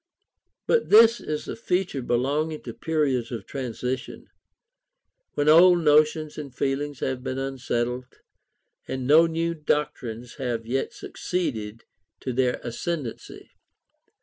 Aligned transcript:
But 0.65 0.89
this 0.89 1.19
is 1.21 1.47
a 1.47 1.55
feature 1.55 2.01
belonging 2.01 2.63
to 2.63 2.73
periods 2.73 3.31
of 3.31 3.45
transition, 3.45 4.29
when 5.35 5.47
old 5.47 5.81
notions 5.83 6.39
and 6.39 6.51
feelings 6.51 7.01
have 7.01 7.23
been 7.23 7.37
unsettled, 7.37 8.07
and 8.87 9.05
no 9.05 9.27
new 9.27 9.53
doctrines 9.53 10.37
have 10.37 10.65
yet 10.65 10.91
succeeded 10.91 11.83
to 12.21 12.33
their 12.33 12.59
ascendancy. 12.63 13.51